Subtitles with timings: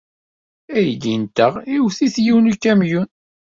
[0.75, 3.09] Aydi-nteɣ iwet-it yiwen n ukamyun.